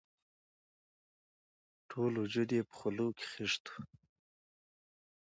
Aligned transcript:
ټول 1.89 2.13
وجود 2.23 2.49
یې 2.55 2.61
په 2.69 2.73
خولو 2.79 3.07
کې 3.17 3.25
خیشت 3.33 3.63
وو. 3.71 3.81